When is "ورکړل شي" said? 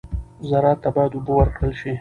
1.35-1.89